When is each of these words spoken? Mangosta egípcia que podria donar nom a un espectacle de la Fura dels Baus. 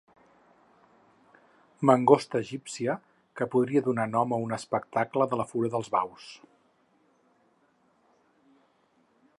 Mangosta 1.89 2.39
egípcia 2.45 2.95
que 3.41 3.47
podria 3.55 3.83
donar 3.89 4.07
nom 4.15 4.33
a 4.33 4.41
un 4.47 4.57
espectacle 4.59 5.29
de 5.35 5.41
la 5.43 5.47
Fura 5.51 5.71
dels 5.77 5.93
Baus. 5.97 6.31